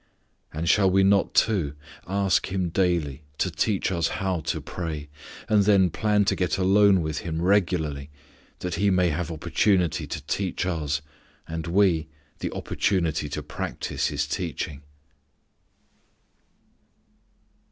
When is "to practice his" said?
13.29-14.25